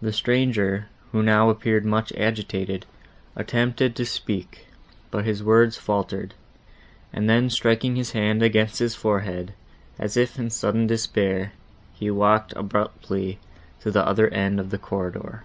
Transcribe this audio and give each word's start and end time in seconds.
The 0.00 0.14
stranger, 0.14 0.86
who 1.10 1.22
now 1.22 1.50
appeared 1.50 1.84
much 1.84 2.10
agitated, 2.16 2.86
attempted 3.36 3.94
to 3.96 4.06
speak, 4.06 4.66
but 5.10 5.26
his 5.26 5.42
words 5.42 5.76
faltered; 5.76 6.32
and 7.12 7.28
then 7.28 7.50
striking 7.50 7.96
his 7.96 8.12
hand 8.12 8.42
against 8.42 8.78
his 8.78 8.94
forehead, 8.94 9.52
as 9.98 10.16
if 10.16 10.38
in 10.38 10.48
sudden 10.48 10.86
despair, 10.86 11.52
he 11.92 12.10
walked 12.10 12.54
abruptly 12.56 13.38
to 13.82 13.90
the 13.90 14.06
other 14.06 14.28
end 14.28 14.58
of 14.58 14.70
the 14.70 14.78
corridor. 14.78 15.44